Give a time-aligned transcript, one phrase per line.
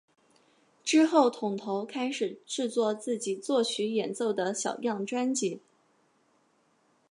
[0.83, 5.61] 之后桶头开始制作自己作曲演奏的小样专辑。